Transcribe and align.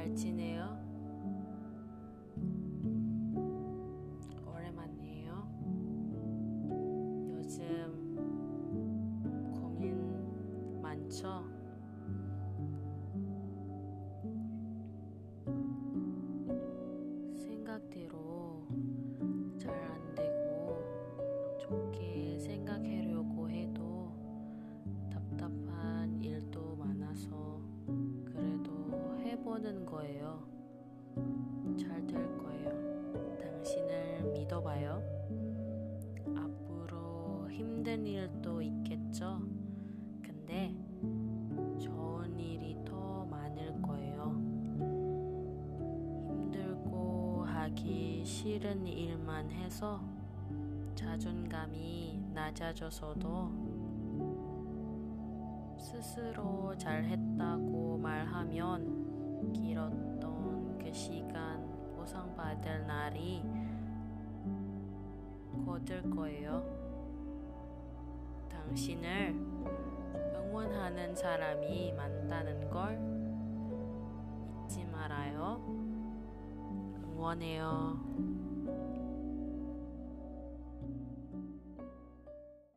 잘 0.00 0.14
지내요? 0.16 0.78
오랜만이에요. 4.46 5.46
요즘 7.36 8.16
고민 9.52 10.80
많죠? 10.80 11.44
생각대로 17.36 18.66
잘 19.58 19.70
안 19.74 20.14
되고 20.14 21.58
좋게 21.60 22.38
생각해 22.38 22.99
해보는 29.70 29.86
거예요. 29.86 30.42
잘 31.78 32.04
될 32.06 32.36
거예요. 32.38 32.70
당신을 33.38 34.32
믿어봐요. 34.32 35.00
앞으로 36.36 37.48
힘든 37.50 38.04
일도 38.04 38.60
있겠죠? 38.62 39.40
근데 40.22 40.74
좋은 41.78 42.36
일이 42.38 42.76
더 42.84 43.24
많을 43.26 43.80
거예요. 43.80 44.32
힘들고 46.26 47.44
하기 47.44 48.24
싫은 48.24 48.86
일만 48.86 49.50
해서 49.50 50.00
자존감이 50.96 52.20
낮아져서도 52.34 53.70
스스로 55.78 56.76
잘했다고 56.76 57.98
말하면 57.98 59.19
길었던 59.52 60.78
그 60.78 60.92
시간 60.92 61.68
보상받을 61.96 62.86
날이 62.86 63.42
곧을 65.64 66.10
거예요. 66.10 66.62
당신을 68.48 69.34
응원하는 70.36 71.14
사람이 71.14 71.92
많다는 71.92 72.70
걸 72.70 72.98
잊지 74.64 74.84
말아요. 74.86 75.60
응원해요. 77.04 77.98